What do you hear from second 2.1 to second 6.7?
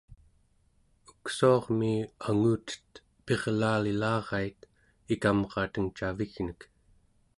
angutet pirlaalilarait ikamrateng cavignek